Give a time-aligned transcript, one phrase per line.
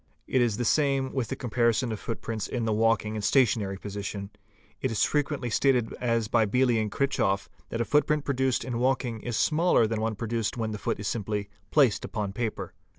[0.27, 3.77] It is the same with the comparison of footprints in the walking— and the stationary
[3.77, 4.31] position.
[4.81, 8.79] It is frequently stated as by Beely & Kirch hoff,® that a footprint produced in
[8.79, 11.49] walking is smaller than one produced —|'| Hl MEASUREMENTS 433 when the foot is simply
[11.69, 12.73] placed upon paper.